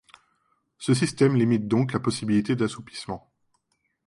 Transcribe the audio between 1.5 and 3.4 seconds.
donc la possibilité d'assoupissement.